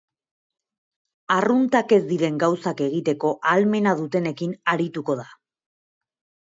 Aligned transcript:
Arruntak 1.35 1.93
ez 1.97 2.01
diren 2.13 2.41
gauzak 2.45 2.83
egiteko 2.89 3.33
ahalmena 3.51 3.97
dutenekin 4.03 4.59
arituko 4.75 5.21
da. 5.25 5.33